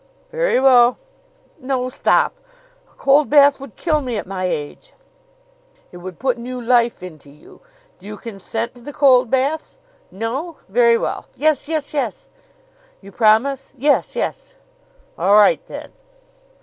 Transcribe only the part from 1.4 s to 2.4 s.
"No; stop!